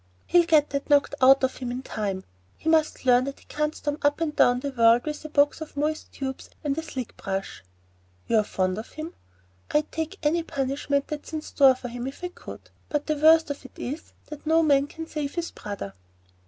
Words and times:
"He'll 0.25 0.47
get 0.47 0.71
that 0.71 0.89
knocked 0.89 1.13
out 1.21 1.43
of 1.43 1.57
him 1.57 1.69
in 1.69 1.83
time. 1.83 2.23
He 2.57 2.67
must 2.69 3.05
learn 3.05 3.25
that 3.25 3.37
he 3.39 3.45
can't 3.45 3.75
storm 3.75 3.99
up 4.01 4.19
and 4.19 4.35
down 4.35 4.59
the 4.61 4.71
world 4.71 5.05
with 5.05 5.23
a 5.25 5.29
box 5.29 5.61
of 5.61 5.77
moist 5.77 6.11
tubes 6.11 6.49
and 6.63 6.75
a 6.75 6.81
slick 6.81 7.15
brush. 7.17 7.61
You're 8.25 8.41
fond 8.41 8.79
of 8.79 8.93
him?" 8.93 9.13
"I'd 9.69 9.91
take 9.91 10.17
any 10.23 10.41
punishment 10.41 11.07
that's 11.07 11.33
in 11.33 11.43
store 11.43 11.75
for 11.75 11.89
him 11.89 12.07
if 12.07 12.23
I 12.23 12.29
could; 12.29 12.71
but 12.89 13.05
the 13.05 13.15
worst 13.15 13.51
of 13.51 13.63
it 13.63 13.77
is, 13.77 14.13
no 14.43 14.63
man 14.63 14.87
can 14.87 15.05
save 15.05 15.35
his 15.35 15.51
brother." 15.51 15.93